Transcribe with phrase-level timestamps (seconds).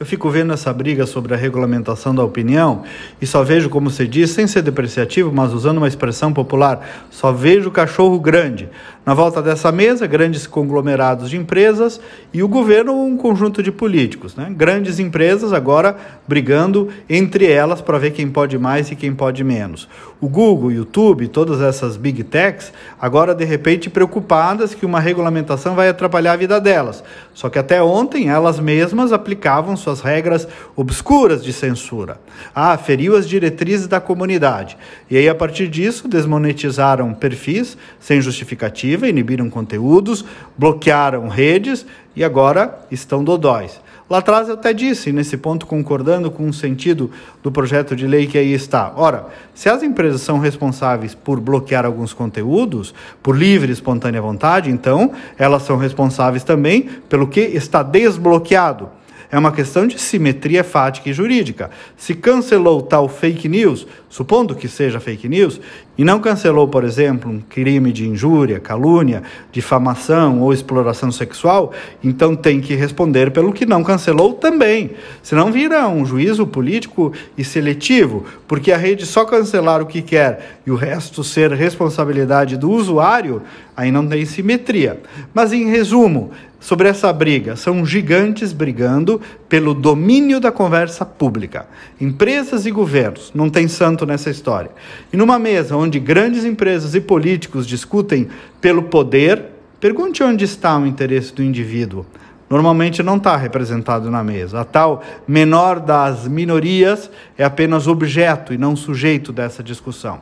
[0.00, 2.84] Eu fico vendo essa briga sobre a regulamentação da opinião
[3.20, 7.30] e só vejo, como se diz, sem ser depreciativo, mas usando uma expressão popular, só
[7.30, 8.70] vejo cachorro grande.
[9.04, 11.98] Na volta dessa mesa, grandes conglomerados de empresas
[12.34, 14.36] e o governo um conjunto de políticos.
[14.36, 14.52] Né?
[14.54, 15.96] Grandes empresas agora
[16.28, 19.88] brigando entre elas para ver quem pode mais e quem pode menos.
[20.20, 25.88] O Google, YouTube, todas essas big techs, agora de repente preocupadas que uma regulamentação vai
[25.88, 27.02] atrapalhar a vida delas.
[27.32, 30.46] Só que até ontem elas mesmas aplicavam suas regras
[30.76, 32.20] obscuras de censura.
[32.54, 34.76] Ah, feriu as diretrizes da comunidade.
[35.10, 40.24] E aí, a partir disso, desmonetizaram perfis sem justificativa, inibiram conteúdos,
[40.56, 43.80] bloquearam redes e agora estão dodóis.
[44.10, 47.12] Lá atrás eu até disse, nesse ponto concordando com o sentido
[47.44, 48.92] do projeto de lei que aí está.
[48.96, 52.92] Ora, se as empresas são responsáveis por bloquear alguns conteúdos,
[53.22, 58.88] por livre e espontânea vontade, então elas são responsáveis também pelo que está desbloqueado.
[59.32, 61.70] É uma questão de simetria fática e jurídica.
[61.96, 65.60] Se cancelou tal fake news, supondo que seja fake news,
[65.96, 72.34] e não cancelou, por exemplo, um crime de injúria, calúnia, difamação ou exploração sexual, então
[72.34, 74.90] tem que responder pelo que não cancelou também.
[75.22, 80.58] Senão vira um juízo político e seletivo, porque a rede só cancelar o que quer
[80.66, 83.42] e o resto ser responsabilidade do usuário,
[83.76, 85.00] aí não tem simetria.
[85.32, 87.56] Mas em resumo, sobre essa briga.
[87.56, 91.66] São gigantes brigando pelo domínio da conversa pública.
[92.00, 94.70] Empresas e governos, não tem santo nessa história.
[95.12, 98.28] E numa mesa onde grandes empresas e políticos discutem
[98.60, 99.46] pelo poder,
[99.80, 102.04] pergunte onde está o interesse do indivíduo.
[102.50, 104.60] Normalmente não está representado na mesa.
[104.60, 110.20] A tal menor das minorias é apenas objeto e não sujeito dessa discussão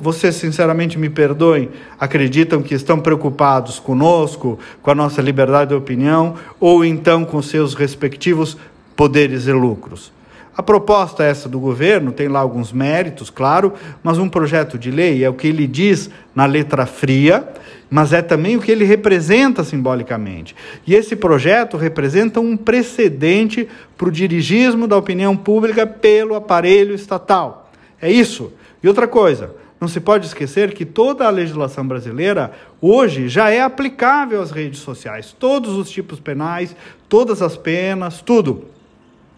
[0.00, 6.36] vocês sinceramente me perdoem, acreditam que estão preocupados conosco, com a nossa liberdade de opinião,
[6.60, 8.56] ou então com seus respectivos
[8.94, 10.12] poderes e lucros?
[10.56, 13.72] A proposta essa do governo tem lá alguns méritos, claro,
[14.02, 17.48] mas um projeto de lei é o que ele diz na letra fria,
[17.88, 20.54] mas é também o que ele representa simbolicamente.
[20.86, 27.70] E esse projeto representa um precedente para o dirigismo da opinião pública pelo aparelho estatal.
[28.00, 28.52] É isso.
[28.82, 33.62] E outra coisa, não se pode esquecer que toda a legislação brasileira hoje já é
[33.62, 36.76] aplicável às redes sociais, todos os tipos penais,
[37.08, 38.66] todas as penas, tudo.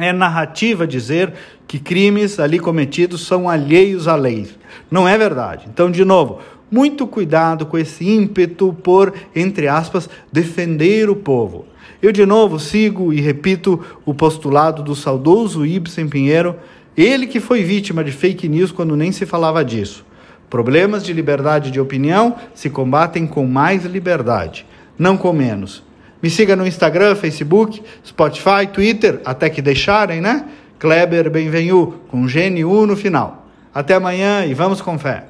[0.00, 1.32] É narrativa dizer
[1.66, 4.48] que crimes ali cometidos são alheios à lei.
[4.90, 5.66] Não é verdade.
[5.72, 11.66] Então, de novo, muito cuidado com esse ímpeto por, entre aspas, defender o povo.
[12.00, 16.56] Eu, de novo, sigo e repito o postulado do saudoso Ibsen Pinheiro,
[16.96, 20.04] ele que foi vítima de fake news quando nem se falava disso.
[20.48, 24.64] Problemas de liberdade de opinião se combatem com mais liberdade,
[24.98, 25.82] não com menos.
[26.22, 30.44] Me siga no Instagram, Facebook, Spotify, Twitter, até que deixarem, né?
[30.78, 33.46] Kleber Benvenu, com GNU no final.
[33.72, 35.28] Até amanhã e vamos com fé.